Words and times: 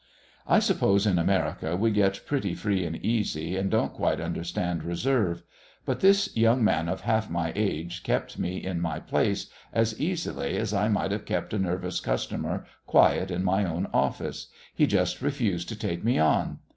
I 0.47 0.57
suppose 0.57 1.05
in 1.05 1.19
America 1.19 1.75
we 1.77 1.91
get 1.91 2.21
pretty 2.25 2.55
free 2.55 2.85
and 2.87 2.95
easy, 3.05 3.55
and 3.55 3.69
don't 3.69 3.93
quite 3.93 4.19
understand 4.19 4.83
reserve. 4.83 5.43
But 5.85 5.99
this 5.99 6.35
young 6.35 6.63
man 6.63 6.89
of 6.89 7.01
half 7.01 7.29
my 7.29 7.53
age 7.55 8.01
kept 8.01 8.39
me 8.39 8.57
in 8.57 8.81
my 8.81 8.99
place 8.99 9.51
as 9.71 10.01
easily 10.01 10.57
as 10.57 10.73
I 10.73 10.87
might 10.87 11.11
have 11.11 11.25
kept 11.25 11.53
a 11.53 11.59
nervous 11.59 11.99
customer 11.99 12.65
quiet 12.87 13.29
in 13.29 13.43
my 13.43 13.63
own 13.63 13.89
office. 13.93 14.47
He 14.73 14.87
just 14.87 15.21
refused 15.21 15.69
to 15.69 15.75
take 15.75 16.03
me 16.03 16.17
on. 16.17 16.57